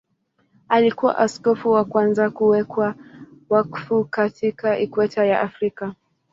[0.69, 2.95] Alikuwa askofu wa kwanza kuwekwa
[3.49, 5.95] wakfu katika Ikweta ya Afrika.